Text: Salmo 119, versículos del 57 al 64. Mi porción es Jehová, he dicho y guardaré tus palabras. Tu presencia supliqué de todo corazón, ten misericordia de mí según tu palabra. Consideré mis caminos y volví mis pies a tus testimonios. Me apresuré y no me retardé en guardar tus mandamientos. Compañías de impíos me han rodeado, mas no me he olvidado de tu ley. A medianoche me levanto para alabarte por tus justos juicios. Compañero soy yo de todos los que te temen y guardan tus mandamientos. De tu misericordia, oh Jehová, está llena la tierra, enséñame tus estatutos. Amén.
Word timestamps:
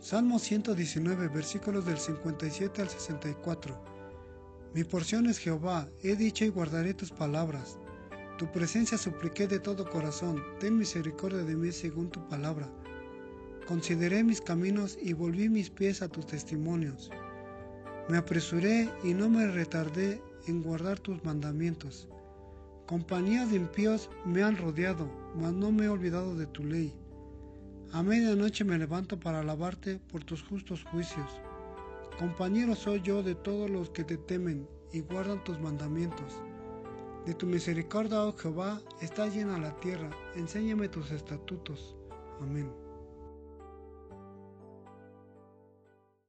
Salmo 0.00 0.38
119, 0.38 1.26
versículos 1.26 1.84
del 1.84 1.98
57 1.98 2.82
al 2.82 2.88
64. 2.88 3.76
Mi 4.72 4.84
porción 4.84 5.26
es 5.26 5.38
Jehová, 5.38 5.88
he 6.04 6.14
dicho 6.14 6.44
y 6.44 6.50
guardaré 6.50 6.94
tus 6.94 7.10
palabras. 7.10 7.78
Tu 8.38 8.46
presencia 8.52 8.96
supliqué 8.96 9.48
de 9.48 9.58
todo 9.58 9.90
corazón, 9.90 10.40
ten 10.60 10.78
misericordia 10.78 11.42
de 11.42 11.56
mí 11.56 11.72
según 11.72 12.10
tu 12.10 12.24
palabra. 12.28 12.68
Consideré 13.66 14.22
mis 14.22 14.40
caminos 14.40 14.96
y 15.02 15.14
volví 15.14 15.48
mis 15.48 15.68
pies 15.68 16.00
a 16.00 16.08
tus 16.08 16.28
testimonios. 16.28 17.10
Me 18.08 18.18
apresuré 18.18 18.88
y 19.02 19.14
no 19.14 19.28
me 19.28 19.48
retardé 19.48 20.22
en 20.46 20.62
guardar 20.62 21.00
tus 21.00 21.24
mandamientos. 21.24 22.08
Compañías 22.86 23.50
de 23.50 23.56
impíos 23.56 24.08
me 24.24 24.44
han 24.44 24.56
rodeado, 24.56 25.10
mas 25.34 25.52
no 25.52 25.72
me 25.72 25.86
he 25.86 25.88
olvidado 25.88 26.36
de 26.36 26.46
tu 26.46 26.62
ley. 26.62 26.94
A 27.92 28.02
medianoche 28.02 28.64
me 28.64 28.76
levanto 28.76 29.18
para 29.18 29.40
alabarte 29.40 29.98
por 30.12 30.22
tus 30.22 30.42
justos 30.42 30.84
juicios. 30.84 31.40
Compañero 32.18 32.74
soy 32.74 33.00
yo 33.00 33.22
de 33.22 33.34
todos 33.34 33.70
los 33.70 33.88
que 33.90 34.04
te 34.04 34.18
temen 34.18 34.68
y 34.92 35.00
guardan 35.00 35.42
tus 35.42 35.58
mandamientos. 35.58 36.34
De 37.24 37.34
tu 37.34 37.46
misericordia, 37.46 38.24
oh 38.24 38.36
Jehová, 38.36 38.80
está 39.00 39.26
llena 39.28 39.58
la 39.58 39.74
tierra, 39.80 40.10
enséñame 40.34 40.88
tus 40.88 41.10
estatutos. 41.10 41.96
Amén. 42.40 42.87